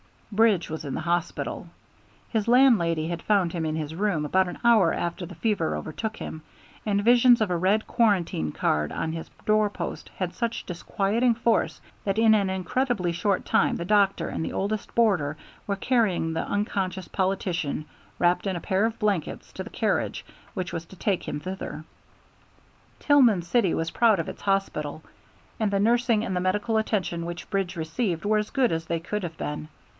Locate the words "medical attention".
26.39-27.23